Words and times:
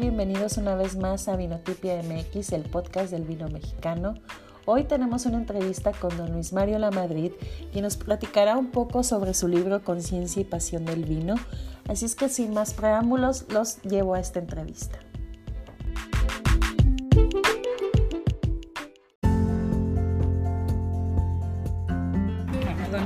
Bienvenidos 0.00 0.56
una 0.56 0.74
vez 0.74 0.96
más 0.96 1.28
a 1.28 1.36
Vinotipia 1.36 2.02
MX, 2.02 2.52
el 2.52 2.62
podcast 2.62 3.10
del 3.10 3.24
vino 3.24 3.48
mexicano. 3.48 4.14
Hoy 4.64 4.84
tenemos 4.84 5.26
una 5.26 5.36
entrevista 5.36 5.92
con 5.92 6.16
don 6.16 6.32
Luis 6.32 6.52
Mario 6.52 6.78
Lamadrid, 6.78 7.32
quien 7.72 7.84
nos 7.84 7.96
platicará 7.98 8.56
un 8.56 8.70
poco 8.70 9.02
sobre 9.02 9.34
su 9.34 9.48
libro 9.48 9.84
Conciencia 9.84 10.40
y 10.40 10.44
Pasión 10.44 10.86
del 10.86 11.04
Vino. 11.04 11.34
Así 11.88 12.06
es 12.06 12.14
que 12.14 12.30
sin 12.30 12.54
más 12.54 12.72
preámbulos, 12.72 13.44
los 13.50 13.82
llevo 13.82 14.14
a 14.14 14.20
esta 14.20 14.38
entrevista. 14.38 14.98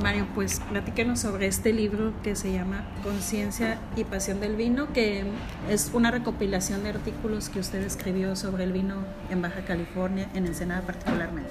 Mario, 0.07 0.25
pues 0.33 0.61
platíquenos 0.69 1.19
sobre 1.19 1.47
este 1.47 1.73
libro 1.73 2.13
que 2.23 2.37
se 2.37 2.53
llama 2.53 2.87
Conciencia 3.03 3.77
y 3.97 4.05
Pasión 4.05 4.39
del 4.39 4.55
Vino, 4.55 4.93
que 4.93 5.25
es 5.69 5.91
una 5.93 6.11
recopilación 6.11 6.81
de 6.83 6.91
artículos 6.91 7.49
que 7.49 7.59
usted 7.59 7.83
escribió 7.83 8.37
sobre 8.37 8.63
el 8.63 8.71
vino 8.71 9.03
en 9.29 9.41
Baja 9.41 9.65
California, 9.65 10.29
en 10.33 10.45
Ensenada 10.45 10.79
particularmente. 10.83 11.49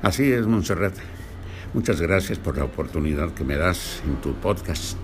Así 0.00 0.30
es, 0.30 0.46
Montserrat. 0.46 0.94
Muchas 1.74 2.00
gracias 2.00 2.38
por 2.38 2.56
la 2.56 2.62
oportunidad 2.62 3.34
que 3.34 3.42
me 3.42 3.56
das 3.56 4.00
en 4.06 4.14
tu 4.20 4.34
podcast, 4.34 4.96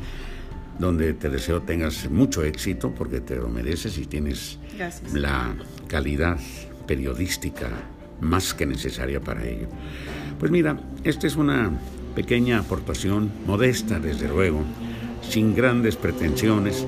donde 0.78 1.14
te 1.14 1.30
deseo 1.30 1.62
tengas 1.62 2.08
mucho 2.08 2.44
éxito 2.44 2.94
porque 2.94 3.20
te 3.20 3.34
lo 3.34 3.48
mereces 3.48 3.98
y 3.98 4.06
tienes 4.06 4.60
la 5.12 5.52
calidad 5.88 6.38
periodística 6.86 7.70
más 8.20 8.54
que 8.54 8.66
necesaria 8.66 9.20
para 9.20 9.44
ello. 9.44 9.66
Pues 10.38 10.52
mira, 10.52 10.78
esta 11.02 11.26
es 11.26 11.34
una 11.34 11.72
pequeña 12.12 12.58
aportación, 12.58 13.30
modesta 13.46 13.98
desde 13.98 14.28
luego, 14.28 14.62
sin 15.22 15.54
grandes 15.54 15.96
pretensiones, 15.96 16.86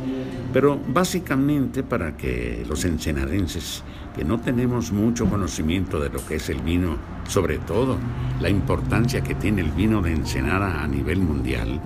pero 0.52 0.78
básicamente 0.88 1.82
para 1.82 2.16
que 2.16 2.64
los 2.68 2.84
ensenadenses, 2.84 3.82
que 4.14 4.24
no 4.24 4.40
tenemos 4.40 4.92
mucho 4.92 5.26
conocimiento 5.26 5.98
de 5.98 6.10
lo 6.10 6.24
que 6.24 6.36
es 6.36 6.48
el 6.48 6.60
vino, 6.60 6.96
sobre 7.26 7.58
todo 7.58 7.98
la 8.40 8.48
importancia 8.48 9.22
que 9.22 9.34
tiene 9.34 9.62
el 9.62 9.72
vino 9.72 10.00
de 10.00 10.12
Ensenada 10.12 10.82
a 10.82 10.86
nivel 10.86 11.18
mundial, 11.18 11.80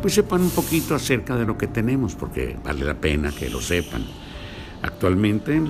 pues 0.00 0.14
sepan 0.14 0.40
un 0.42 0.50
poquito 0.50 0.94
acerca 0.94 1.36
de 1.36 1.46
lo 1.46 1.56
que 1.56 1.66
tenemos, 1.66 2.14
porque 2.14 2.56
vale 2.64 2.84
la 2.84 2.94
pena 2.94 3.30
que 3.30 3.50
lo 3.50 3.60
sepan. 3.60 4.02
Actualmente, 4.82 5.60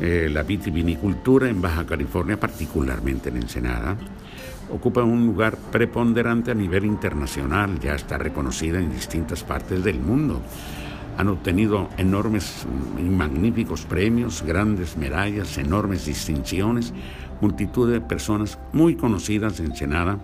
eh, 0.00 0.30
la 0.32 0.42
vitivinicultura 0.42 1.48
en 1.48 1.60
Baja 1.60 1.84
California, 1.84 2.40
particularmente 2.40 3.28
en 3.28 3.36
Ensenada, 3.36 3.96
ocupa 4.70 5.02
un 5.02 5.26
lugar 5.26 5.56
preponderante 5.70 6.50
a 6.50 6.54
nivel 6.54 6.84
internacional, 6.84 7.78
ya 7.80 7.94
está 7.94 8.18
reconocida 8.18 8.78
en 8.78 8.92
distintas 8.92 9.42
partes 9.42 9.82
del 9.84 10.00
mundo. 10.00 10.40
Han 11.18 11.28
obtenido 11.28 11.88
enormes 11.98 12.66
y 12.98 13.02
magníficos 13.02 13.84
premios, 13.84 14.42
grandes 14.42 14.96
medallas, 14.96 15.58
enormes 15.58 16.06
distinciones, 16.06 16.94
multitud 17.40 17.90
de 17.90 18.00
personas 18.00 18.58
muy 18.72 18.96
conocidas 18.96 19.60
en 19.60 19.74
Senada, 19.74 20.18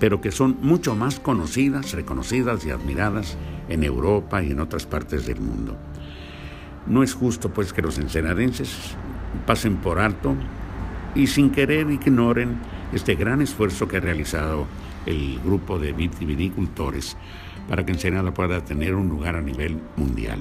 pero 0.00 0.20
que 0.20 0.32
son 0.32 0.56
mucho 0.62 0.96
más 0.96 1.20
conocidas, 1.20 1.92
reconocidas 1.92 2.64
y 2.66 2.70
admiradas 2.70 3.36
en 3.68 3.84
Europa 3.84 4.42
y 4.42 4.50
en 4.50 4.60
otras 4.60 4.86
partes 4.86 5.26
del 5.26 5.40
mundo. 5.40 5.76
No 6.86 7.02
es 7.02 7.14
justo 7.14 7.50
pues 7.50 7.72
que 7.72 7.82
los 7.82 7.98
ensenadenses 7.98 8.96
pasen 9.46 9.76
por 9.76 10.00
alto 10.00 10.34
y 11.14 11.26
sin 11.26 11.50
querer 11.50 11.90
ignoren 11.90 12.58
este 12.92 13.14
gran 13.14 13.42
esfuerzo 13.42 13.88
que 13.88 13.96
ha 13.96 14.00
realizado 14.00 14.66
el 15.06 15.40
grupo 15.44 15.78
de 15.78 15.92
vitivinicultores 15.92 17.16
para 17.68 17.84
que 17.84 17.92
Ensenada 17.92 18.32
pueda 18.32 18.64
tener 18.64 18.94
un 18.94 19.08
lugar 19.08 19.36
a 19.36 19.40
nivel 19.40 19.78
mundial. 19.96 20.40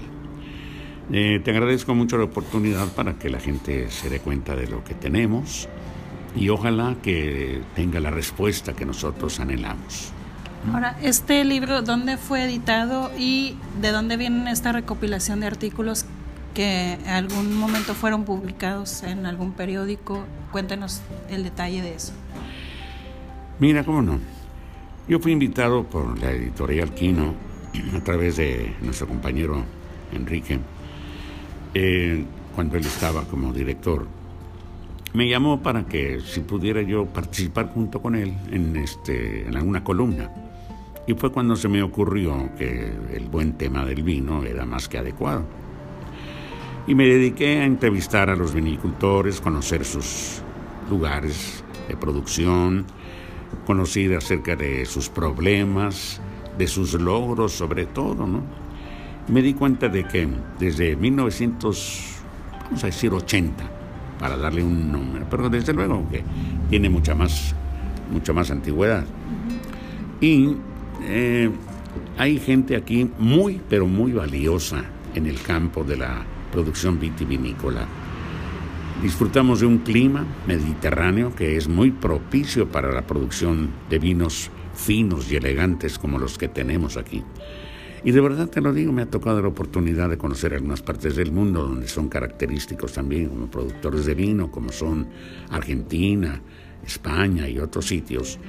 Eh, 1.12 1.42
te 1.44 1.52
agradezco 1.52 1.94
mucho 1.96 2.18
la 2.18 2.26
oportunidad 2.26 2.88
para 2.90 3.14
que 3.20 3.30
la 3.30 3.40
gente 3.40 3.92
se 3.92 4.10
dé 4.10 4.20
cuenta 4.20 4.56
de 4.56 4.68
lo 4.68 4.84
que 4.84 4.94
tenemos 4.94 5.68
y 6.36 6.50
ojalá 6.50 6.96
que 7.02 7.62
tenga 7.76 8.00
la 8.00 8.10
respuesta 8.10 8.74
que 8.74 8.86
nosotros 8.86 9.40
anhelamos. 9.40 10.12
Ahora, 10.72 10.98
este 11.02 11.44
libro, 11.44 11.82
¿dónde 11.82 12.18
fue 12.18 12.44
editado 12.46 13.12
y 13.18 13.58
de 13.82 13.92
dónde 13.92 14.16
viene 14.16 14.50
esta 14.50 14.72
recopilación 14.72 15.42
de 15.42 15.48
artículos 15.48 16.06
que 16.54 16.94
en 16.94 17.10
algún 17.10 17.54
momento 17.58 17.94
fueron 17.94 18.24
publicados 18.24 19.04
en 19.04 19.26
algún 19.26 19.52
periódico? 19.52 20.24
Cuéntenos 20.54 21.02
el 21.30 21.44
detalle 21.44 21.82
de 21.82 21.96
eso. 21.96 22.14
Mira, 23.64 23.86
cómo 23.86 24.02
no. 24.02 24.20
Yo 25.08 25.22
fui 25.22 25.32
invitado 25.32 25.86
por 25.86 26.20
la 26.20 26.32
editorial 26.32 26.94
Quino 26.94 27.34
a 27.96 28.04
través 28.04 28.36
de 28.36 28.76
nuestro 28.82 29.08
compañero 29.08 29.64
Enrique, 30.12 30.60
eh, 31.74 32.26
cuando 32.54 32.76
él 32.76 32.86
estaba 32.86 33.24
como 33.24 33.54
director. 33.54 34.06
Me 35.14 35.30
llamó 35.30 35.64
para 35.64 35.86
que 35.86 36.20
si 36.20 36.42
pudiera 36.42 36.82
yo 36.82 37.06
participar 37.06 37.70
junto 37.74 38.02
con 38.02 38.16
él 38.16 38.34
en, 38.52 38.76
este, 38.76 39.48
en 39.48 39.56
alguna 39.56 39.82
columna. 39.82 40.30
Y 41.08 41.14
fue 41.14 41.32
cuando 41.32 41.56
se 41.56 41.70
me 41.70 41.82
ocurrió 41.82 42.50
que 42.58 42.92
el 43.14 43.30
buen 43.30 43.54
tema 43.54 43.86
del 43.86 44.04
vino 44.04 44.44
era 44.44 44.66
más 44.66 44.90
que 44.90 44.98
adecuado. 44.98 45.46
Y 46.86 46.96
me 46.96 47.08
dediqué 47.08 47.62
a 47.62 47.66
entrevistar 47.66 48.30
a 48.30 48.36
los 48.36 48.54
vinicultores, 48.54 49.40
conocer 49.40 49.86
sus 49.86 50.42
lugares 50.90 51.64
de 51.88 51.96
producción, 51.96 52.86
conocida 53.66 54.18
acerca 54.18 54.56
de 54.56 54.86
sus 54.86 55.10
problemas, 55.10 56.22
de 56.58 56.68
sus 56.68 56.94
logros 56.94 57.54
sobre 57.54 57.86
todo, 57.86 58.28
¿no? 58.28 58.42
Me 59.28 59.42
di 59.42 59.54
cuenta 59.54 59.88
de 59.88 60.06
que 60.06 60.28
desde 60.60 60.96
1900, 60.96 62.02
vamos 62.66 62.84
a 62.84 62.88
decir 62.88 63.14
80, 63.14 63.64
para 64.20 64.38
darle 64.38 64.64
un 64.64 64.92
número, 64.92 65.26
pero 65.30 65.50
desde 65.50 65.74
luego 65.74 66.08
que 66.10 66.24
tiene 66.70 66.90
mucha 66.90 67.16
más, 67.16 67.56
mucha 68.12 68.34
más 68.34 68.52
antigüedad. 68.52 69.06
Y 70.20 70.56
eh, 71.04 71.50
hay 72.18 72.40
gente 72.40 72.76
aquí 72.76 73.10
muy, 73.18 73.62
pero 73.70 73.88
muy 73.88 74.12
valiosa 74.12 74.84
en 75.16 75.26
el 75.26 75.42
campo 75.42 75.84
de 75.84 75.98
la 75.98 76.24
producción 76.52 77.00
vitivinícola 77.00 77.88
Disfrutamos 79.04 79.60
de 79.60 79.66
un 79.66 79.80
clima 79.80 80.26
mediterráneo 80.48 81.36
que 81.36 81.58
es 81.58 81.68
muy 81.68 81.92
propicio 81.92 82.70
para 82.70 82.90
la 82.90 83.06
producción 83.06 83.70
de 83.90 84.00
vinos 84.00 84.50
finos 84.74 85.30
y 85.30 85.36
elegantes 85.36 86.00
como 86.00 86.18
los 86.18 86.38
que 86.38 86.48
tenemos 86.48 86.96
aquí. 86.96 87.22
Y 88.06 88.12
de 88.12 88.22
verdad 88.22 88.48
te 88.48 88.62
lo 88.62 88.72
digo, 88.72 88.94
me 88.94 89.02
ha 89.02 89.10
tocado 89.10 89.42
la 89.42 89.50
oportunidad 89.50 90.10
de 90.10 90.18
conocer 90.18 90.54
algunas 90.54 90.82
partes 90.82 91.18
del 91.18 91.34
mundo 91.34 91.64
donde 91.64 91.90
son 91.90 92.08
característicos 92.08 92.94
también 92.94 93.28
como 93.28 93.48
productores 93.48 94.06
de 94.06 94.14
vino, 94.14 94.50
como 94.50 94.72
son 94.72 95.10
Argentina, 95.50 96.42
España 96.86 97.50
y 97.50 97.60
otros 97.60 97.86
sitios, 97.86 98.40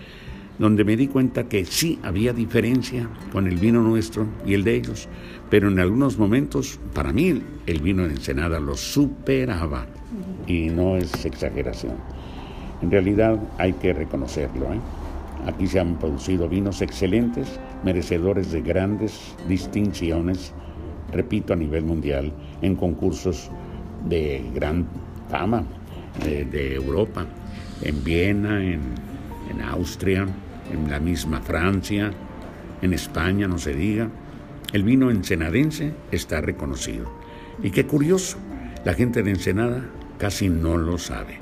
donde 0.58 0.84
me 0.84 0.96
di 0.96 1.08
cuenta 1.08 1.48
que 1.48 1.64
sí 1.64 1.98
había 2.02 2.32
diferencia 2.32 3.08
con 3.32 3.46
el 3.46 3.56
vino 3.56 3.82
nuestro 3.82 4.26
y 4.46 4.54
el 4.54 4.64
de 4.64 4.76
ellos, 4.76 5.08
pero 5.50 5.68
en 5.68 5.78
algunos 5.78 6.18
momentos, 6.18 6.78
para 6.94 7.12
mí, 7.12 7.42
el 7.66 7.80
vino 7.80 8.04
de 8.04 8.14
Ensenada 8.14 8.60
lo 8.60 8.76
superaba 8.76 9.86
y 10.46 10.68
no 10.68 10.96
es 10.96 11.24
exageración. 11.24 11.94
En 12.82 12.90
realidad 12.90 13.40
hay 13.58 13.72
que 13.72 13.92
reconocerlo. 13.92 14.72
¿eh? 14.72 14.80
Aquí 15.46 15.66
se 15.66 15.80
han 15.80 15.98
producido 15.98 16.48
vinos 16.48 16.82
excelentes, 16.82 17.58
merecedores 17.84 18.52
de 18.52 18.62
grandes 18.62 19.34
distinciones, 19.48 20.52
repito, 21.12 21.52
a 21.52 21.56
nivel 21.56 21.84
mundial, 21.84 22.32
en 22.62 22.76
concursos 22.76 23.50
de 24.08 24.42
gran 24.54 24.86
fama 25.28 25.64
de, 26.22 26.74
Europa, 26.74 27.26
en 27.82 28.04
Viena, 28.04 28.64
en, 28.64 28.80
en 29.50 29.60
Austria, 29.62 30.26
en 30.72 30.90
la 30.90 31.00
misma 31.00 31.40
Francia, 31.40 32.12
en 32.82 32.92
España, 32.92 33.48
no 33.48 33.58
se 33.58 33.74
diga. 33.74 34.08
El 34.72 34.82
vino 34.82 35.10
ensenadense 35.10 35.92
está 36.10 36.40
reconocido. 36.40 37.10
Y 37.62 37.70
qué 37.70 37.86
curioso, 37.86 38.38
la 38.84 38.94
gente 38.94 39.22
de 39.22 39.30
Ensenada 39.30 39.84
casi 40.18 40.48
no 40.48 40.76
lo 40.76 40.98
sabe. 40.98 41.38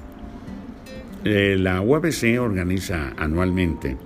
Eh, 1.25 1.57
la 1.59 1.81
UABC 1.81 2.41
organiza 2.41 3.13
anualmente 3.17 3.97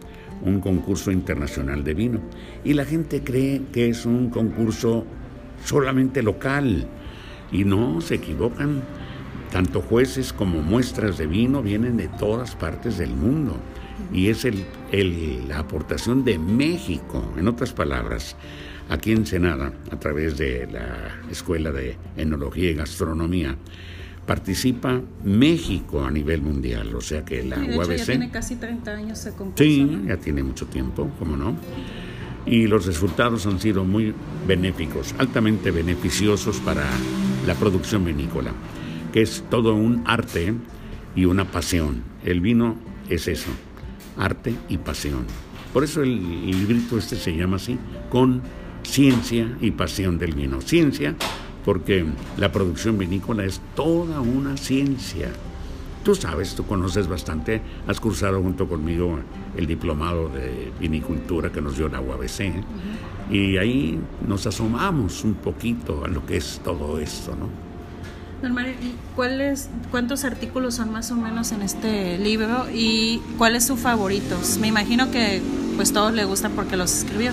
un 0.43 0.61
concurso 0.61 1.11
internacional 1.11 1.83
de 1.83 1.95
vino 1.95 2.21
y 2.63 2.75
la 2.75 2.85
gente 2.85 3.23
cree 3.25 3.63
que 3.73 3.89
es 3.89 4.05
un 4.05 4.29
concurso 4.29 5.07
solamente 5.65 6.23
local 6.23 6.87
y 7.51 7.65
no, 7.65 8.01
se 8.01 8.17
equivocan. 8.17 8.83
Tanto 9.51 9.81
jueces 9.81 10.33
como 10.33 10.61
muestras 10.61 11.17
de 11.19 11.27
vino 11.27 11.63
vienen 11.63 11.97
de 11.97 12.09
todas 12.09 12.55
partes 12.55 12.99
del 12.99 13.15
mundo 13.15 13.57
y 14.13 14.29
es 14.29 14.45
el, 14.45 14.65
la 15.49 15.59
aportación 15.59 16.25
de 16.25 16.39
México, 16.39 17.33
en 17.37 17.49
otras 17.49 17.73
palabras, 17.73 18.37
aquí 18.89 19.13
en 19.13 19.27
Senada, 19.27 19.73
a 19.91 19.99
través 19.99 20.37
de 20.37 20.67
la 20.71 21.21
Escuela 21.31 21.73
de 21.73 21.97
Enología 22.17 22.71
y 22.71 22.75
Gastronomía, 22.75 23.57
participa 24.27 25.01
México 25.25 26.05
a 26.05 26.11
nivel 26.11 26.43
mundial, 26.43 26.95
o 26.95 27.01
sea 27.01 27.25
que 27.25 27.45
la 27.45 27.57
sí, 27.57 27.71
UABC... 27.77 27.97
ya 27.97 28.05
tiene 28.05 28.31
casi 28.31 28.57
30 28.57 28.91
años 28.91 29.21
ese 29.21 29.31
concurso. 29.31 29.63
Sí, 29.63 30.03
ya 30.07 30.17
tiene 30.17 30.43
mucho 30.43 30.67
tiempo, 30.67 31.11
¿cómo 31.19 31.37
no? 31.37 31.57
Y 32.45 32.67
los 32.67 32.87
resultados 32.87 33.47
han 33.47 33.61
sido 33.61 33.85
muy 33.85 34.15
benéficos, 34.47 35.15
altamente 35.19 35.71
beneficiosos 35.71 36.59
para 36.59 36.85
la 37.47 37.55
producción 37.55 38.05
vinícola, 38.05 38.53
que 39.13 39.23
es 39.23 39.45
todo 39.49 39.75
un 39.75 40.03
arte 40.07 40.55
y 41.15 41.25
una 41.25 41.51
pasión. 41.51 42.03
El 42.25 42.41
vino 42.41 42.77
es 43.09 43.29
eso, 43.29 43.51
arte 44.19 44.55
y 44.69 44.79
pasión. 44.79 45.25
Por 45.73 45.85
eso 45.85 46.03
el, 46.03 46.47
librito 46.47 46.99
este 46.99 47.17
se 47.17 47.37
llama 47.37 47.57
así, 47.57 47.79
con 48.09 48.43
ciencia 48.83 49.57
y 49.61 49.73
pasión 49.73 50.19
del 50.19 50.35
vino. 50.35 50.61
Ciencia 50.61 51.15
porque 51.65 52.07
la 52.37 52.53
producción 52.53 52.97
vinícola 52.97 53.45
es 53.45 53.61
toda 53.75 54.21
una 54.21 54.57
ciencia. 54.57 55.31
Tú 56.05 56.15
sabes, 56.15 56.55
tú 56.55 56.65
conoces 56.65 57.09
bastante, 57.09 57.61
has 57.89 57.99
cursado 57.99 58.41
junto 58.41 58.69
conmigo 58.69 59.19
el 59.57 59.67
diplomado 59.67 60.29
de 60.29 60.73
vinicultura 60.79 61.51
que 61.51 61.61
nos 61.61 61.77
dio 61.77 61.89
la 61.89 62.01
UABC 62.01 62.63
y 63.29 63.57
ahí 63.57 63.99
nos 64.27 64.47
asomamos 64.47 65.25
un 65.25 65.35
poquito 65.35 66.05
a 66.05 66.09
lo 66.09 66.25
que 66.25 66.37
es 66.37 66.61
todo 66.63 67.01
esto, 67.01 67.35
¿no? 67.35 67.66
¿Cuáles, 69.15 69.71
¿cuántos 69.91 70.25
artículos 70.25 70.75
son 70.75 70.93
más 70.93 71.11
o 71.11 71.17
menos 71.17 71.53
en 71.53 71.63
este 71.63 72.19
libro 72.19 72.67
y 72.73 73.21
cuál 73.39 73.57
es 73.57 73.67
su 73.67 73.77
favorito? 73.77 74.37
Me 74.61 74.69
imagino 74.69 75.11
que 75.11 75.41
pues 75.77 75.93
todos 75.93 76.13
le 76.13 76.25
gustan 76.25 76.53
porque 76.53 76.77
los 76.77 76.93
escribió, 76.93 77.33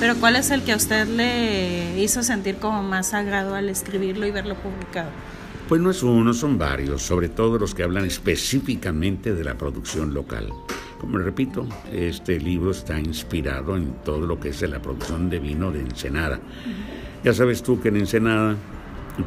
pero 0.00 0.16
¿cuál 0.16 0.36
es 0.36 0.50
el 0.50 0.62
que 0.62 0.72
a 0.72 0.76
usted 0.76 1.06
le 1.08 2.02
hizo 2.02 2.22
sentir 2.22 2.56
como 2.56 2.82
más 2.82 3.14
agrado 3.14 3.54
al 3.54 3.68
escribirlo 3.68 4.26
y 4.26 4.30
verlo 4.30 4.54
publicado? 4.56 5.10
Pues 5.68 5.80
no 5.80 5.90
es 5.90 6.02
uno, 6.02 6.34
son 6.34 6.58
varios, 6.58 7.02
sobre 7.02 7.28
todo 7.28 7.58
los 7.58 7.74
que 7.74 7.82
hablan 7.82 8.04
específicamente 8.04 9.34
de 9.34 9.44
la 9.44 9.54
producción 9.54 10.12
local. 10.12 10.52
Como 11.00 11.18
repito, 11.18 11.66
este 11.90 12.38
libro 12.38 12.72
está 12.72 12.98
inspirado 12.98 13.76
en 13.76 13.94
todo 14.04 14.26
lo 14.26 14.38
que 14.38 14.50
es 14.50 14.62
la 14.62 14.80
producción 14.80 15.30
de 15.30 15.38
vino 15.38 15.70
de 15.70 15.80
Ensenada. 15.80 16.40
Ya 17.24 17.32
sabes 17.32 17.62
tú 17.62 17.80
que 17.80 17.88
en 17.88 17.96
Ensenada 17.96 18.56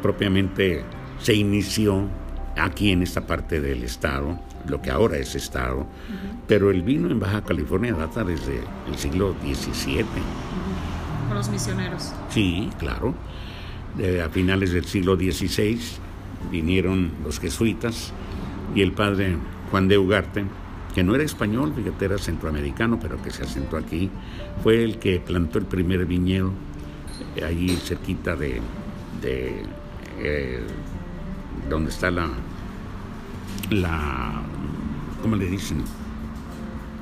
propiamente 0.02 0.84
se 1.20 1.34
inició 1.34 2.08
aquí 2.56 2.90
en 2.90 3.02
esta 3.02 3.26
parte 3.26 3.60
del 3.60 3.82
estado, 3.82 4.38
lo 4.66 4.80
que 4.80 4.90
ahora 4.90 5.18
es 5.18 5.34
estado, 5.34 5.86
pero 6.46 6.70
el 6.70 6.82
vino 6.82 7.10
en 7.10 7.20
Baja 7.20 7.42
California 7.42 7.92
data 7.92 8.24
desde 8.24 8.60
el 8.88 8.96
siglo 8.96 9.34
XVII. 9.42 10.04
Con 11.28 11.36
los 11.36 11.48
misioneros. 11.48 12.12
Sí, 12.30 12.70
claro. 12.78 13.14
a 14.24 14.28
finales 14.28 14.72
del 14.72 14.84
siglo 14.84 15.16
XVI 15.16 15.78
vinieron 16.50 17.10
los 17.24 17.40
jesuitas 17.40 18.12
y 18.74 18.82
el 18.82 18.92
padre 18.92 19.36
Juan 19.70 19.88
de 19.88 19.98
Ugarte, 19.98 20.44
que 20.94 21.02
no 21.02 21.14
era 21.14 21.24
español, 21.24 21.72
fíjate, 21.74 22.04
era 22.06 22.18
centroamericano, 22.18 22.98
pero 23.00 23.20
que 23.20 23.30
se 23.30 23.42
asentó 23.42 23.76
aquí, 23.76 24.10
fue 24.62 24.82
el 24.82 24.98
que 24.98 25.20
plantó 25.20 25.58
el 25.58 25.66
primer 25.66 26.06
viñedo 26.06 26.52
eh, 27.36 27.44
allí 27.44 27.76
cerquita 27.76 28.36
de, 28.36 28.60
eh, 30.18 30.60
donde 31.68 31.90
está 31.90 32.10
la, 32.10 32.28
la, 33.70 34.42
¿cómo 35.22 35.36
le 35.36 35.46
dicen? 35.46 35.82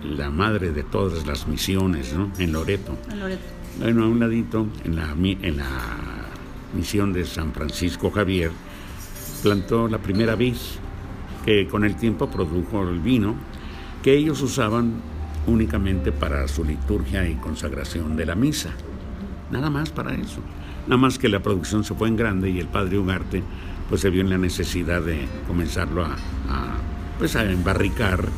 La 0.03 0.31
madre 0.31 0.73
de 0.73 0.83
todas 0.83 1.27
las 1.27 1.47
misiones, 1.47 2.15
¿no? 2.15 2.31
En 2.39 2.53
Loreto. 2.53 2.97
En 3.11 3.21
Loreto. 3.21 3.43
Bueno, 3.79 4.05
a 4.05 4.09
un 4.09 4.21
ladito, 4.21 4.67
en 4.85 4.97
la, 4.97 5.13
en 5.13 5.57
la 5.57 5.69
misión 6.75 7.13
de 7.13 7.25
San 7.25 7.53
Francisco 7.53 8.11
Javier, 8.11 8.51
plantó 9.43 9.89
la 9.89 9.99
primera 9.99 10.35
vid 10.37 10.57
que 11.45 11.67
con 11.67 11.85
el 11.85 11.97
tiempo 11.97 12.31
produjo 12.31 12.89
el 12.89 13.01
vino 13.01 13.35
que 14.03 14.15
ellos 14.15 14.41
usaban 14.43 14.95
únicamente 15.47 16.13
para 16.13 16.47
su 16.49 16.65
liturgia 16.65 17.29
y 17.29 17.35
consagración 17.35 18.17
de 18.17 18.27
la 18.27 18.35
misa. 18.35 18.71
Nada 19.51 19.71
más 19.71 19.91
para 19.91 20.15
eso. 20.15 20.41
Nada 20.87 20.97
más 20.97 21.19
que 21.19 21.29
la 21.29 21.41
producción 21.41 21.85
se 21.85 21.95
fue 21.95 22.09
en 22.09 22.17
grande 22.17 22.51
y 22.51 22.61
el 22.61 22.67
padre 22.67 22.99
Ugarte 22.99 23.43
pues 23.89 24.01
se 24.01 24.11
vio 24.11 24.23
en 24.23 24.31
la 24.31 24.39
necesidad 24.39 25.03
de 25.03 25.27
comenzarlo 25.47 26.05
a, 26.05 26.17
pues 27.19 27.37
a 27.37 27.45
embarricar. 27.45 28.29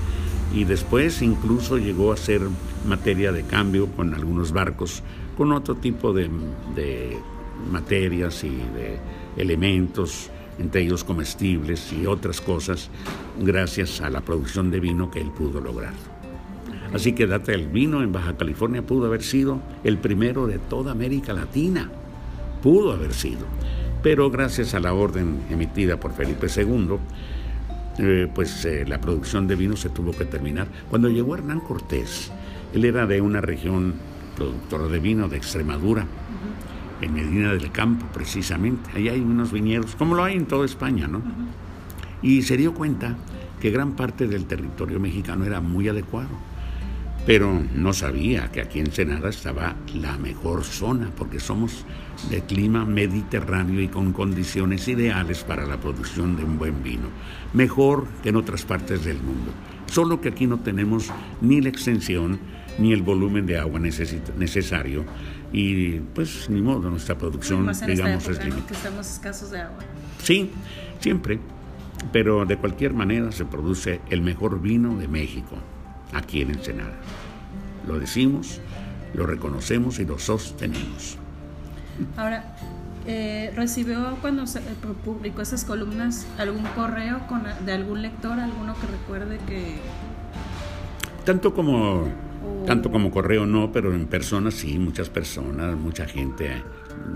Y 0.54 0.64
después 0.64 1.22
incluso 1.22 1.78
llegó 1.78 2.12
a 2.12 2.16
ser 2.16 2.42
materia 2.86 3.32
de 3.32 3.42
cambio 3.42 3.88
con 3.88 4.14
algunos 4.14 4.52
barcos, 4.52 5.02
con 5.36 5.52
otro 5.52 5.74
tipo 5.74 6.12
de, 6.12 6.30
de 6.74 7.18
materias 7.70 8.44
y 8.44 8.50
de 8.50 8.98
elementos 9.36 10.30
entre 10.58 10.82
ellos 10.82 11.04
comestibles 11.04 11.92
y 11.92 12.06
otras 12.06 12.40
cosas, 12.40 12.88
gracias 13.38 14.00
a 14.00 14.10
la 14.10 14.20
producción 14.22 14.70
de 14.70 14.80
vino 14.80 15.10
que 15.10 15.20
él 15.20 15.30
pudo 15.30 15.60
lograr. 15.60 15.92
Así 16.94 17.12
que 17.12 17.26
Data 17.26 17.52
el 17.52 17.66
Vino 17.66 18.02
en 18.02 18.12
Baja 18.12 18.36
California 18.36 18.80
pudo 18.80 19.06
haber 19.06 19.22
sido 19.22 19.60
el 19.84 19.98
primero 19.98 20.46
de 20.46 20.58
toda 20.58 20.92
América 20.92 21.32
Latina, 21.32 21.90
pudo 22.62 22.92
haber 22.92 23.12
sido, 23.12 23.46
pero 24.06 24.30
gracias 24.30 24.72
a 24.74 24.78
la 24.78 24.94
orden 24.94 25.40
emitida 25.50 25.98
por 25.98 26.12
Felipe 26.12 26.46
II, 26.46 26.96
eh, 27.98 28.30
pues 28.32 28.64
eh, 28.64 28.84
la 28.86 29.00
producción 29.00 29.48
de 29.48 29.56
vino 29.56 29.76
se 29.76 29.88
tuvo 29.88 30.12
que 30.12 30.24
terminar. 30.24 30.68
Cuando 30.88 31.08
llegó 31.08 31.34
Hernán 31.34 31.58
Cortés, 31.58 32.30
él 32.72 32.84
era 32.84 33.04
de 33.04 33.20
una 33.20 33.40
región 33.40 33.94
productora 34.36 34.86
de 34.86 35.00
vino 35.00 35.28
de 35.28 35.36
Extremadura, 35.36 36.06
en 37.00 37.14
Medina 37.14 37.52
del 37.52 37.72
Campo, 37.72 38.06
precisamente. 38.14 38.90
Ahí 38.94 39.08
hay 39.08 39.18
unos 39.18 39.50
viñedos, 39.50 39.96
como 39.96 40.14
lo 40.14 40.22
hay 40.22 40.36
en 40.36 40.46
toda 40.46 40.66
España, 40.66 41.08
¿no? 41.08 41.20
Y 42.22 42.42
se 42.42 42.56
dio 42.56 42.74
cuenta 42.74 43.16
que 43.60 43.72
gran 43.72 43.96
parte 43.96 44.28
del 44.28 44.44
territorio 44.44 45.00
mexicano 45.00 45.44
era 45.44 45.60
muy 45.60 45.88
adecuado, 45.88 46.28
pero 47.26 47.60
no 47.74 47.92
sabía 47.92 48.52
que 48.52 48.60
aquí 48.60 48.78
en 48.78 48.92
Senada 48.92 49.28
estaba 49.28 49.74
la 49.94 50.16
mejor 50.16 50.62
zona, 50.62 51.10
porque 51.16 51.40
somos 51.40 51.84
de 52.30 52.40
clima 52.42 52.84
mediterráneo 52.84 53.80
y 53.80 53.88
con 53.88 54.12
condiciones 54.12 54.86
ideales 54.86 55.42
para 55.42 55.66
la 55.66 55.78
producción 55.78 56.36
de 56.36 56.44
un 56.44 56.56
buen 56.56 56.84
vino, 56.84 57.08
mejor 57.52 58.06
que 58.22 58.28
en 58.28 58.36
otras 58.36 58.64
partes 58.64 59.04
del 59.04 59.16
mundo. 59.16 59.52
Solo 59.86 60.20
que 60.20 60.28
aquí 60.28 60.46
no 60.46 60.60
tenemos 60.60 61.10
ni 61.40 61.60
la 61.60 61.68
extensión 61.68 62.38
ni 62.78 62.92
el 62.92 63.02
volumen 63.02 63.44
de 63.46 63.58
agua 63.58 63.80
necesario 63.80 65.04
y 65.52 65.98
pues 66.14 66.48
ni 66.48 66.60
modo, 66.60 66.90
nuestra 66.90 67.18
producción, 67.18 67.70
digamos, 67.86 68.28
es 68.28 68.38
limitada. 68.38 68.66
Que 68.66 68.74
estamos 68.74 69.10
escasos 69.10 69.50
de 69.50 69.60
agua. 69.60 69.78
Sí, 70.22 70.50
siempre, 71.00 71.40
pero 72.12 72.44
de 72.44 72.56
cualquier 72.56 72.94
manera 72.94 73.32
se 73.32 73.44
produce 73.44 74.00
el 74.10 74.22
mejor 74.22 74.60
vino 74.60 74.96
de 74.96 75.08
México, 75.08 75.56
aquí 76.12 76.42
en 76.42 76.50
Ensenada. 76.50 76.94
Lo 77.86 77.98
decimos, 77.98 78.60
lo 79.14 79.26
reconocemos 79.26 79.98
y 79.98 80.04
lo 80.04 80.18
sostenemos. 80.18 81.18
Ahora, 82.16 82.56
eh, 83.06 83.52
¿recibió 83.54 84.16
cuando 84.20 84.46
se 84.46 84.58
eh, 84.58 84.62
publicó 85.04 85.42
esas 85.42 85.64
columnas 85.64 86.26
algún 86.38 86.64
correo 86.74 87.26
con, 87.28 87.44
de 87.64 87.72
algún 87.72 88.02
lector, 88.02 88.38
alguno 88.38 88.74
que 88.74 88.86
recuerde 88.86 89.38
que... 89.46 89.78
Tanto 91.24 91.54
como 91.54 92.08
tanto 92.66 92.90
como 92.90 93.10
correo 93.10 93.46
no, 93.46 93.72
pero 93.72 93.94
en 93.94 94.06
persona 94.06 94.50
sí, 94.50 94.78
muchas 94.78 95.08
personas, 95.08 95.76
mucha 95.76 96.06
gente 96.06 96.62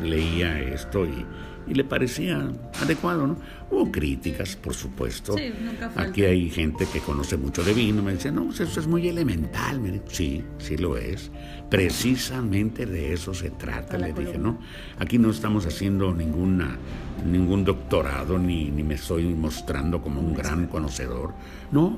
leía 0.01 0.61
esto 0.61 1.05
y, 1.07 1.27
le 1.67 1.85
parecía 1.85 2.51
adecuado, 2.83 3.29
¿no? 3.29 3.37
Hubo 3.71 3.93
críticas, 3.93 4.57
por 4.57 4.75
supuesto. 4.75 5.37
Sí, 5.37 5.53
nunca 5.63 5.93
Aquí 5.95 6.25
hay 6.25 6.51
gente 6.51 6.85
que 6.93 6.99
conoce 6.99 7.37
mucho 7.37 7.63
de 7.63 7.73
vino, 7.73 8.03
me 8.03 8.15
dice, 8.15 8.33
no, 8.33 8.47
pues 8.47 8.59
eso 8.59 8.81
es 8.81 8.89
muy 8.89 9.07
elemental. 9.07 10.03
sí, 10.09 10.43
sí 10.59 10.77
lo 10.77 10.97
es. 10.97 11.31
Precisamente 11.71 12.87
de 12.87 13.13
eso 13.13 13.35
se 13.35 13.51
trata, 13.51 13.99
le 13.99 14.13
dije, 14.13 14.37
¿no? 14.37 14.59
Aquí 14.99 15.17
no 15.19 15.31
estamos 15.31 15.65
haciendo 15.65 16.13
ninguna, 16.13 16.77
ningún 17.25 17.65
doctorado, 17.65 18.37
ni, 18.37 18.69
ni 18.73 18.83
me 18.83 18.95
estoy 18.95 19.33
mostrando 19.33 20.03
como 20.03 20.21
un 20.21 20.35
gran 20.35 20.67
conocedor. 20.67 21.35
No, 21.71 21.97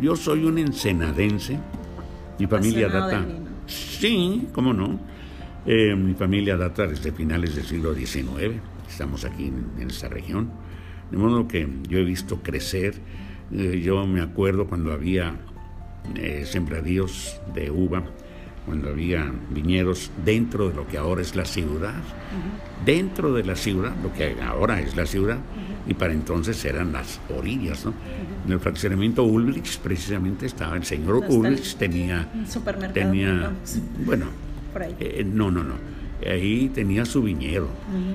yo 0.00 0.16
soy 0.16 0.46
un 0.46 0.58
ensenadense 0.58 1.60
mi 2.38 2.46
familia 2.46 2.88
data. 2.88 3.24
Sí, 3.66 4.48
cómo 4.52 4.72
no. 4.72 4.98
Eh, 5.66 5.96
mi 5.96 6.14
familia 6.14 6.56
data 6.56 6.86
desde 6.86 7.12
finales 7.12 7.56
del 7.56 7.64
siglo 7.64 7.94
XIX. 7.94 8.60
Estamos 8.88 9.24
aquí 9.24 9.46
en, 9.46 9.88
esta 9.88 10.08
región. 10.08 10.50
De 11.10 11.16
modo 11.16 11.48
que 11.48 11.68
yo 11.88 11.98
he 11.98 12.04
visto 12.04 12.42
crecer. 12.42 12.94
Eh, 13.52 13.80
yo 13.84 14.06
me 14.06 14.20
acuerdo 14.20 14.66
cuando 14.66 14.92
había 14.92 15.36
eh, 16.14 16.44
sembradíos 16.46 17.40
de 17.54 17.70
uva, 17.70 18.04
cuando 18.64 18.90
había 18.90 19.32
viñedos 19.50 20.10
dentro 20.24 20.68
de 20.68 20.74
lo 20.74 20.86
que 20.86 20.98
ahora 20.98 21.22
es 21.22 21.34
la 21.34 21.44
ciudad. 21.44 22.02
Dentro 22.84 23.32
de 23.32 23.44
la 23.44 23.56
ciudad, 23.56 23.94
lo 24.02 24.12
que 24.12 24.36
ahora 24.40 24.80
es 24.80 24.96
la 24.96 25.06
ciudad 25.06 25.38
y 25.86 25.94
para 25.94 26.12
entonces 26.12 26.64
eran 26.64 26.92
las 26.92 27.20
orillas, 27.36 27.84
¿no? 27.84 27.94
En 28.46 28.52
el 28.52 28.60
fraccionamiento 28.60 29.24
Ulrich 29.24 29.78
precisamente 29.78 30.46
estaba 30.46 30.76
el 30.76 30.84
señor 30.84 31.24
Ulrich 31.28 31.76
tenía 31.76 32.28
tenía 32.92 33.52
bueno 34.04 34.26
eh, 35.00 35.24
no 35.24 35.50
no 35.50 35.64
no 35.64 35.74
ahí 36.24 36.70
tenía 36.72 37.04
su 37.04 37.22
viñedo 37.22 37.68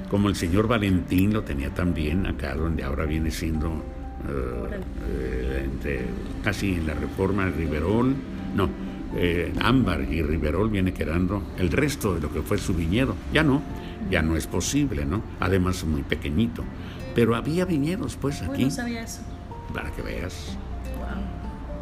como 0.10 0.30
el 0.30 0.36
señor 0.36 0.68
Valentín 0.68 1.34
lo 1.34 1.44
tenía 1.44 1.70
también 1.72 2.26
acá 2.26 2.56
donde 2.56 2.84
ahora 2.84 3.06
viene 3.06 3.30
siendo 3.30 3.84
eh, 4.30 5.68
eh, 5.84 6.06
casi 6.44 6.76
en 6.76 6.88
la 6.88 6.94
reforma 6.94 7.46
de 7.46 7.52
Riverol 7.52 8.16
no 8.56 8.70
eh, 9.16 9.54
ámbar 9.62 10.02
y 10.02 10.22
riverol 10.22 10.70
viene 10.70 10.94
quedando 10.94 11.44
el 11.58 11.72
resto 11.72 12.16
de 12.16 12.22
lo 12.22 12.32
que 12.32 12.42
fue 12.42 12.58
su 12.58 12.74
viñedo. 12.74 13.16
Ya 13.34 13.44
no, 13.44 13.62
ya 14.10 14.22
no 14.22 14.38
es 14.38 14.48
posible, 14.48 15.06
¿no? 15.06 15.22
Además 15.40 15.84
muy 15.84 16.04
pequeñito. 16.04 16.64
Pero 17.14 17.36
había 17.36 17.66
viñedos, 17.66 18.16
pues, 18.16 18.42
aquí. 18.42 18.66
no 18.66 18.72
sabía 18.72 19.04
eso. 19.04 19.22
Para 19.74 19.92
que 19.92 20.02
veas. 20.02 20.58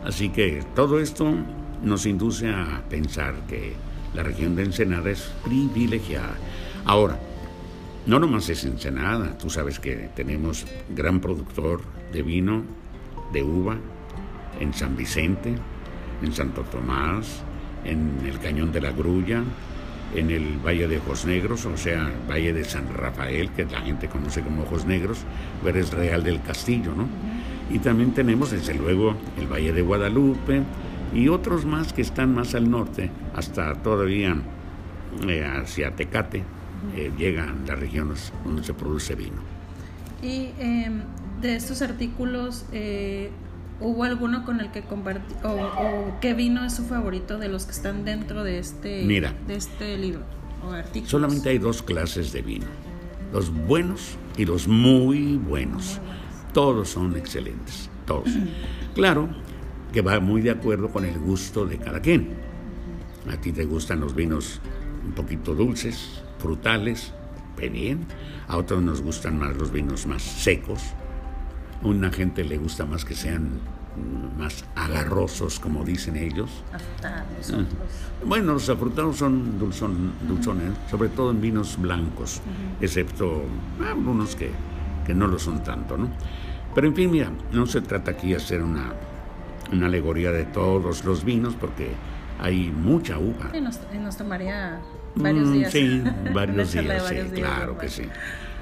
Así 0.04 0.30
que 0.30 0.64
todo 0.76 1.00
esto 1.00 1.36
nos 1.84 2.06
induce 2.06 2.50
a 2.50 2.84
pensar 2.90 3.36
que 3.48 3.74
la 4.14 4.24
región 4.24 4.56
de 4.56 4.64
Ensenada 4.64 5.10
es 5.10 5.32
privilegiada. 5.44 6.36
Ahora, 6.86 7.20
no 8.06 8.20
nomás 8.20 8.50
es 8.50 8.64
Ensenada, 8.64 9.38
tú 9.38 9.50
sabes 9.50 9.80
que 9.80 10.10
tenemos 10.16 10.66
gran 10.90 11.20
productor 11.20 11.82
de 12.12 12.24
vino, 12.24 12.64
de 13.32 13.44
uva, 13.44 13.78
en 14.60 14.74
San 14.74 14.96
Vicente, 14.98 15.56
en 16.22 16.34
Santo 16.34 16.62
Tomás, 16.64 17.44
en 17.86 18.20
el 18.26 18.40
Cañón 18.40 18.72
de 18.72 18.82
la 18.82 18.92
Grulla, 18.92 19.44
en 20.16 20.32
el 20.32 20.58
Valle 20.58 20.88
de 20.88 20.98
Ojos 20.98 21.26
Negros, 21.26 21.66
o 21.66 21.78
sea, 21.78 22.12
Valle 22.30 22.54
de 22.54 22.64
San 22.64 22.92
Rafael, 22.94 23.52
que 23.52 23.66
la 23.66 23.82
gente 23.82 24.08
conoce 24.08 24.42
como 24.42 24.64
Ojos 24.64 24.86
Negros, 24.86 25.20
pero 25.64 25.80
es 25.80 25.92
Real 25.92 26.24
del 26.24 26.42
Castillo, 26.42 26.94
¿no? 26.96 27.08
Y 27.70 27.80
también 27.80 28.14
tenemos, 28.14 28.52
desde 28.52 28.74
luego, 28.74 29.16
el 29.38 29.48
Valle 29.48 29.72
de 29.72 29.82
Guadalupe 29.82 30.64
y 31.14 31.28
otros 31.28 31.66
más 31.66 31.94
que 31.94 32.02
están 32.02 32.34
más 32.34 32.56
al 32.56 32.70
norte, 32.70 33.12
hasta 33.36 33.76
todavía 33.76 34.36
eh, 35.28 35.44
hacia 35.44 35.96
Tecate, 35.96 36.44
eh, 36.96 37.12
llegan 37.18 37.64
las 37.68 37.80
regiones 37.80 38.34
donde 38.44 38.64
se 38.64 38.74
produce 38.74 39.16
vino. 39.16 39.42
Y 40.22 40.50
em, 40.60 41.02
de 41.42 41.56
estos 41.56 41.82
artículos, 41.82 42.66
eh, 42.72 43.30
¿Hubo 43.82 44.04
alguno 44.04 44.46
con 44.46 44.60
el 44.60 44.72
que 44.72 44.82
compartí 44.84 45.34
o, 45.44 46.20
qué 46.20 46.34
vino 46.34 46.66
es 46.66 46.74
su 46.74 46.84
favorito 46.86 47.38
de 47.38 47.48
los 47.48 47.66
que 47.66 47.72
están 47.72 48.04
dentro 48.04 48.44
de 48.44 48.60
este, 48.60 49.06
de 49.06 49.56
este 49.56 49.98
libro 49.98 50.22
o 50.68 50.72
artículo? 50.72 51.10
Solamente 51.10 51.50
hay 51.50 51.60
dos 51.60 51.82
clases 51.82 52.34
de 52.34 52.42
vino, 52.42 52.66
los 53.32 53.52
buenos 53.52 54.18
y 54.38 54.46
los 54.46 54.68
muy 54.68 55.38
buenos. 55.38 56.00
Todos 56.54 56.90
son 56.90 57.16
excelentes, 57.16 57.90
todos. 58.06 58.30
claro 58.96 59.30
que 59.94 60.02
va 60.02 60.20
muy 60.20 60.42
de 60.42 60.52
acuerdo 60.52 60.90
con 60.90 61.06
el 61.06 61.18
gusto 61.18 61.66
de 61.66 61.78
cada 61.78 62.02
quien. 62.02 62.38
A 63.32 63.38
ti 63.38 63.52
te 63.52 63.66
gustan 63.66 64.02
los 64.02 64.14
vinos 64.14 64.60
un 65.06 65.14
poquito 65.14 65.56
dulces, 65.56 66.22
frutales, 66.40 67.14
bien. 67.68 68.06
A 68.48 68.56
otros 68.58 68.82
nos 68.82 69.02
gustan 69.02 69.38
más 69.38 69.58
los 69.58 69.72
vinos 69.72 70.06
más 70.06 70.22
secos, 70.22 70.82
una 71.84 72.12
gente 72.12 72.44
le 72.44 72.58
gusta 72.58 72.86
más 72.86 73.06
que 73.06 73.16
sean 73.16 73.60
más 74.38 74.64
agarrosos, 74.76 75.60
como 75.60 75.84
dicen 75.84 76.16
ellos. 76.16 76.64
Afrutados. 76.74 77.54
Ah. 77.54 78.26
Bueno, 78.26 78.54
los 78.54 78.70
afrutados 78.70 79.18
son 79.18 79.60
dulzones, 79.60 80.74
sobre 80.90 81.10
todo 81.10 81.32
en 81.32 81.42
vinos 81.42 81.78
blancos, 81.80 82.42
excepto 82.80 83.44
algunos 83.86 84.36
que, 84.36 84.52
que, 85.06 85.14
no 85.14 85.28
lo 85.28 85.40
son 85.40 85.64
tanto, 85.64 85.98
¿no? 85.98 86.10
Pero 86.76 86.88
en 86.88 86.96
fin, 86.96 87.12
mira, 87.12 87.32
no 87.52 87.66
se 87.66 87.82
trata 87.82 88.12
aquí 88.12 88.30
de 88.30 88.38
hacer 88.38 88.62
una, 88.62 88.94
una 89.72 89.88
alegoría 89.88 90.32
de 90.32 90.46
todos 90.46 91.04
los 91.04 91.24
vinos, 91.24 91.56
porque 91.60 91.92
hay 92.40 92.72
mucha 92.72 93.18
uva. 93.18 93.52
Y 93.54 93.62
nos, 93.62 94.18
tomaría 94.18 94.80
varios 95.16 95.48
mm, 95.48 95.54
días. 95.54 95.72
sí, 95.72 96.04
varios 96.34 96.72
días, 96.72 97.08
sí, 97.08 97.16
claro 97.34 97.78
que 97.78 97.90
sí. 97.90 98.04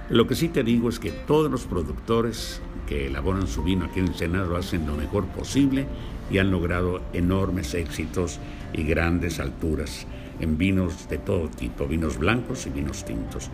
Lo 0.10 0.26
que 0.26 0.36
sí 0.36 0.48
te 0.48 0.64
digo 0.64 0.88
es 0.88 1.00
que 1.00 1.12
todos 1.12 1.52
los 1.52 1.66
productores 1.66 2.62
que 2.88 3.08
elaboran 3.08 3.46
su 3.46 3.62
vino 3.64 3.86
aquí 3.86 4.00
en 4.00 4.14
Senado 4.14 4.48
lo 4.48 4.56
hacen 4.56 4.88
lo 4.88 4.96
mejor 4.96 5.26
posible 5.26 5.86
y 6.32 6.38
han 6.38 6.50
logrado 6.50 7.02
enormes 7.12 7.74
éxitos 7.74 8.40
y 8.72 8.84
grandes 8.84 9.42
alturas 9.42 10.08
en 10.40 10.58
vinos 10.58 11.10
de 11.10 11.18
todo 11.18 11.50
tipo, 11.50 11.88
vinos 11.88 12.18
blancos 12.18 12.68
y 12.68 12.70
vinos 12.70 13.04
tintos. 13.04 13.50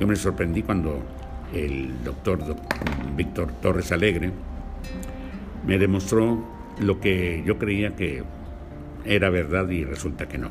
Yo 0.00 0.06
me 0.06 0.16
sorprendí 0.16 0.62
cuando 0.62 1.02
el 1.52 2.02
doctor 2.02 2.38
Víctor 3.14 3.52
Torres 3.60 3.92
Alegre 3.92 4.32
me 5.66 5.76
demostró 5.76 6.42
lo 6.80 7.00
que 7.00 7.42
yo 7.44 7.58
creía 7.58 7.96
que 7.96 8.22
era 9.04 9.28
verdad 9.28 9.68
y 9.68 9.84
resulta 9.84 10.26
que 10.26 10.38
no. 10.38 10.50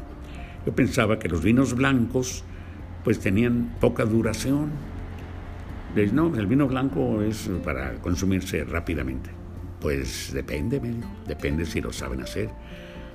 Yo 0.67 0.75
pensaba 0.75 1.17
que 1.17 1.29
los 1.29 1.41
vinos 1.41 1.73
blancos 1.73 2.43
pues 3.03 3.19
tenían 3.19 3.75
poca 3.79 4.05
duración, 4.05 4.69
no, 6.05 6.35
el 6.35 6.47
vino 6.47 6.67
blanco 6.67 7.21
es 7.21 7.49
para 7.63 7.95
consumirse 7.95 8.63
rápidamente. 8.63 9.29
Pues 9.79 10.31
depende, 10.33 10.81
depende 11.27 11.65
si 11.65 11.81
lo 11.81 11.91
saben 11.91 12.21
hacer. 12.21 12.49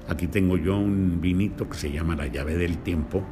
Aquí 0.09 0.27
tengo 0.27 0.57
yo 0.57 0.77
un 0.77 1.21
vinito 1.21 1.69
que 1.69 1.77
se 1.77 1.91
llama 1.91 2.17
La 2.17 2.27
llave 2.27 2.57
del 2.57 2.79
tiempo, 2.79 3.23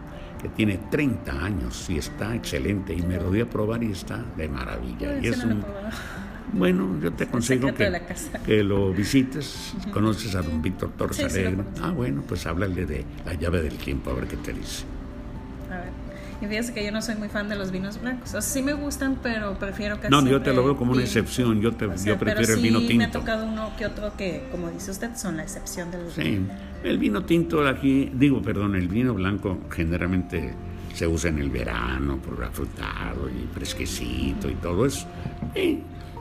que 0.41 0.49
tiene 0.49 0.79
30 0.91 1.45
años 1.45 1.91
y 1.91 1.99
está 1.99 2.35
excelente. 2.35 2.95
Y 2.95 3.03
me 3.03 3.17
lo 3.17 3.31
di 3.31 3.41
a 3.41 3.49
probar 3.49 3.83
y 3.83 3.93
está 3.93 4.25
de 4.37 4.49
maravilla. 4.49 5.19
Y 5.21 5.29
es 5.29 5.45
un, 5.45 5.65
bueno, 6.53 6.99
yo 7.01 7.13
te 7.13 7.25
aconsejo 7.25 7.73
que, 7.75 8.01
que, 8.45 8.63
lo 8.63 8.93
visites. 8.93 9.75
Conoces 9.93 10.35
a 10.35 10.43
don 10.43 10.63
Víctor 10.63 10.91
Torres 10.97 11.21
Alegre. 11.21 11.65
Ah, 11.81 11.93
bueno, 11.93 12.23
pues 12.27 12.47
háblale 12.47 12.87
de 12.87 13.05
La 13.25 13.35
llave 13.35 13.63
del 13.63 13.77
tiempo, 13.79 14.11
a 14.11 14.15
ver 14.15 14.27
qué 14.27 14.37
te 14.37 14.53
dice. 14.53 14.85
Y 16.41 16.47
fíjese 16.47 16.73
que 16.73 16.85
yo 16.85 16.91
no 16.91 17.03
soy 17.03 17.17
muy 17.17 17.29
fan 17.29 17.49
de 17.49 17.57
los 17.57 17.71
vinos 17.71 18.01
blancos. 18.01 18.31
O 18.31 18.33
sea, 18.33 18.41
sí 18.41 18.63
me 18.63 18.73
gustan, 18.73 19.19
pero 19.23 19.59
prefiero 19.59 20.01
que 20.01 20.09
No, 20.09 20.27
yo 20.27 20.41
te 20.41 20.55
lo 20.55 20.65
veo 20.65 20.77
como 20.77 20.93
una 20.93 21.03
excepción. 21.03 21.61
Yo, 21.61 21.73
te, 21.73 21.87
yo 22.05 22.19
prefiero 22.19 22.55
el 22.55 22.61
vino 22.61 22.79
tinto. 22.79 22.95
me 22.97 23.05
ha 23.05 23.11
tocado 23.11 23.47
uno 23.47 23.73
que 23.77 23.87
otro 23.87 24.17
que, 24.17 24.49
como 24.51 24.71
dice 24.71 24.91
usted, 24.91 25.15
son 25.17 25.37
la 25.37 25.43
excepción 25.43 25.91
del 25.91 26.11
Sí, 26.11 26.41
el 26.83 26.99
vino 26.99 27.25
tinto 27.25 27.67
aquí, 27.67 28.11
digo, 28.15 28.41
perdón, 28.41 28.75
el 28.75 28.89
vino 28.89 29.13
blanco 29.13 29.59
generalmente 29.71 30.55
se 30.95 31.07
usa 31.07 31.31
en 31.31 31.39
el 31.39 31.51
verano 31.51 32.17
por 32.19 32.43
afrutado 32.43 33.29
y 33.29 33.47
fresquecito 33.55 34.49
y 34.51 34.55
todo 34.55 34.87
eso. 34.87 35.07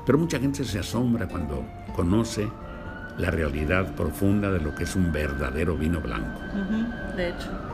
pero 0.05 0.17
mucha 0.17 0.39
gente 0.39 0.63
se 0.63 0.79
asombra 0.79 1.27
cuando 1.27 1.65
conoce 1.95 2.47
la 3.17 3.31
realidad 3.31 3.95
profunda 3.95 4.51
de 4.51 4.59
lo 4.59 4.75
que 4.75 4.83
es 4.83 4.95
un 4.95 5.11
verdadero 5.11 5.75
vino 5.75 6.01
blanco. 6.01 6.39
de 7.15 7.29
hecho. 7.29 7.68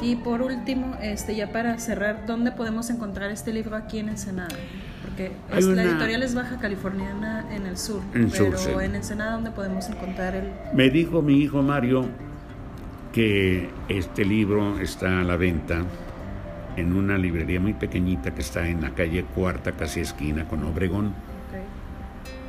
Y 0.00 0.16
por 0.16 0.42
último, 0.42 0.96
este, 1.00 1.34
ya 1.34 1.52
para 1.52 1.78
cerrar, 1.78 2.26
¿dónde 2.26 2.52
podemos 2.52 2.90
encontrar 2.90 3.30
este 3.30 3.52
libro 3.52 3.76
aquí 3.76 3.98
en 3.98 4.10
Ensenada? 4.10 4.54
Porque 5.02 5.32
la 5.48 5.82
editorial 5.82 6.22
es 6.22 6.34
Baja 6.34 6.58
Californiana 6.58 7.46
en 7.50 7.66
el 7.66 7.78
sur, 7.78 8.02
pero 8.12 8.80
en 8.80 8.94
Ensenada, 8.94 9.32
¿dónde 9.32 9.50
podemos 9.50 9.88
encontrar 9.88 10.34
el...? 10.34 10.50
Me 10.74 10.90
dijo 10.90 11.22
mi 11.22 11.38
hijo 11.38 11.62
Mario 11.62 12.06
que 13.12 13.70
este 13.88 14.26
libro 14.26 14.78
está 14.78 15.20
a 15.20 15.24
la 15.24 15.36
venta 15.36 15.84
en 16.76 16.92
una 16.92 17.16
librería 17.16 17.58
muy 17.58 17.72
pequeñita 17.72 18.34
que 18.34 18.42
está 18.42 18.68
en 18.68 18.82
la 18.82 18.90
calle 18.90 19.24
Cuarta, 19.24 19.72
casi 19.72 20.00
esquina 20.00 20.46
con 20.46 20.62
Obregón, 20.64 21.14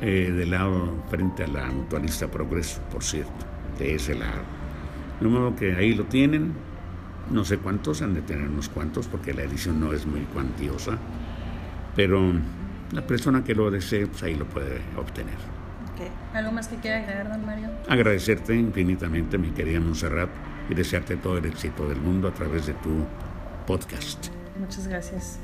eh, 0.02 0.30
del 0.30 0.50
lado 0.50 1.02
frente 1.08 1.44
a 1.44 1.46
la 1.48 1.66
Mutualista 1.66 2.28
Progreso, 2.28 2.82
por 2.92 3.02
cierto, 3.02 3.46
de 3.78 3.94
ese 3.94 4.14
lado. 4.14 4.42
De 5.20 5.26
modo 5.26 5.56
que 5.56 5.74
ahí 5.74 5.94
lo 5.94 6.04
tienen, 6.04 6.52
no 7.30 7.44
sé 7.44 7.58
cuántos, 7.58 8.02
han 8.02 8.14
de 8.14 8.22
tener 8.22 8.48
unos 8.48 8.68
cuantos 8.68 9.06
porque 9.06 9.34
la 9.34 9.42
edición 9.42 9.80
no 9.80 9.92
es 9.92 10.06
muy 10.06 10.20
cuantiosa, 10.22 10.98
pero 11.94 12.32
la 12.92 13.06
persona 13.06 13.44
que 13.44 13.54
lo 13.54 13.70
desee, 13.70 14.06
pues 14.06 14.22
ahí 14.22 14.34
lo 14.34 14.46
puede 14.46 14.80
obtener. 14.96 15.36
¿Algo 16.32 16.52
más 16.52 16.68
que 16.68 16.76
quiera 16.76 16.98
agregar, 16.98 17.28
don 17.28 17.44
Mario? 17.44 17.70
Agradecerte 17.88 18.54
infinitamente, 18.54 19.38
mi 19.38 19.50
querida 19.50 19.80
Monserrat, 19.80 20.30
y 20.68 20.74
desearte 20.74 21.16
todo 21.16 21.38
el 21.38 21.46
éxito 21.46 21.88
del 21.88 22.00
mundo 22.00 22.28
a 22.28 22.34
través 22.34 22.66
de 22.66 22.74
tu 22.74 23.04
podcast. 23.66 24.28
Muchas 24.58 24.86
gracias. 24.86 25.40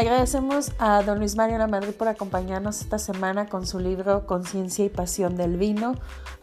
Agradecemos 0.00 0.72
a 0.78 1.02
don 1.02 1.18
Luis 1.18 1.36
Mario 1.36 1.58
Lamadrid 1.58 1.92
por 1.92 2.08
acompañarnos 2.08 2.80
esta 2.80 2.98
semana 2.98 3.50
con 3.50 3.66
su 3.66 3.78
libro 3.78 4.24
Conciencia 4.24 4.82
y 4.82 4.88
Pasión 4.88 5.36
del 5.36 5.58
Vino. 5.58 5.94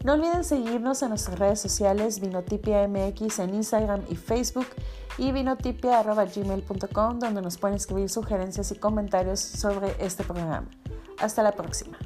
No 0.04 0.12
olviden 0.12 0.44
seguirnos 0.44 1.02
en 1.02 1.08
nuestras 1.08 1.40
redes 1.40 1.60
sociales 1.60 2.20
Vinotipia 2.20 2.86
MX 2.86 3.40
en 3.40 3.56
Instagram 3.56 4.02
y 4.08 4.14
Facebook 4.14 4.68
y 5.18 5.32
vinotipia.gmail.com 5.32 7.18
donde 7.18 7.42
nos 7.42 7.58
pueden 7.58 7.76
escribir 7.76 8.08
sugerencias 8.08 8.70
y 8.70 8.76
comentarios 8.76 9.40
sobre 9.40 9.92
este 9.98 10.22
programa. 10.22 10.68
Hasta 11.18 11.42
la 11.42 11.50
próxima. 11.50 11.98